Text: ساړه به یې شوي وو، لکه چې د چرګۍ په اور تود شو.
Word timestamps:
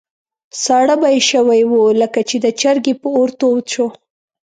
ساړه 0.63 0.95
به 1.01 1.07
یې 1.15 1.21
شوي 1.31 1.61
وو، 1.69 1.83
لکه 2.01 2.19
چې 2.29 2.35
د 2.39 2.47
چرګۍ 2.61 2.93
په 3.01 3.07
اور 3.15 3.29
تود 3.39 3.63
شو. 3.73 3.87